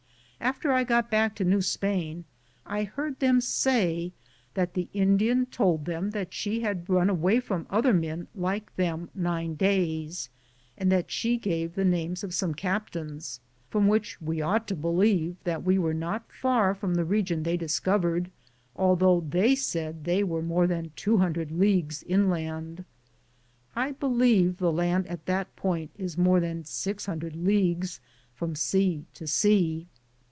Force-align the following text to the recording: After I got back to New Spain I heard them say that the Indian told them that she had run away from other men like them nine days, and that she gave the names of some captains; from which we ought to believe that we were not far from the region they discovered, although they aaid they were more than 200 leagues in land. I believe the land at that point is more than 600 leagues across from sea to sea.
After 0.43 0.71
I 0.71 0.83
got 0.83 1.11
back 1.11 1.35
to 1.35 1.45
New 1.45 1.61
Spain 1.61 2.25
I 2.65 2.83
heard 2.83 3.19
them 3.19 3.41
say 3.41 4.11
that 4.55 4.73
the 4.73 4.89
Indian 4.91 5.45
told 5.45 5.85
them 5.85 6.09
that 6.11 6.33
she 6.33 6.61
had 6.61 6.89
run 6.89 7.11
away 7.11 7.39
from 7.39 7.67
other 7.69 7.93
men 7.93 8.27
like 8.33 8.75
them 8.75 9.11
nine 9.13 9.53
days, 9.53 10.29
and 10.79 10.91
that 10.91 11.11
she 11.11 11.37
gave 11.37 11.75
the 11.75 11.85
names 11.85 12.23
of 12.23 12.33
some 12.33 12.55
captains; 12.55 13.39
from 13.69 13.87
which 13.87 14.19
we 14.19 14.41
ought 14.41 14.67
to 14.69 14.75
believe 14.75 15.35
that 15.43 15.61
we 15.63 15.77
were 15.77 15.93
not 15.93 16.31
far 16.31 16.73
from 16.73 16.95
the 16.95 17.05
region 17.05 17.43
they 17.43 17.55
discovered, 17.55 18.31
although 18.75 19.19
they 19.21 19.53
aaid 19.53 20.05
they 20.05 20.23
were 20.23 20.41
more 20.41 20.65
than 20.65 20.91
200 20.95 21.51
leagues 21.51 22.01
in 22.01 22.31
land. 22.31 22.83
I 23.75 23.91
believe 23.91 24.57
the 24.57 24.71
land 24.71 25.05
at 25.05 25.27
that 25.27 25.55
point 25.55 25.91
is 25.99 26.17
more 26.17 26.39
than 26.39 26.63
600 26.65 27.35
leagues 27.35 27.97
across 27.97 28.31
from 28.39 28.55
sea 28.55 29.05
to 29.13 29.27
sea. 29.27 29.85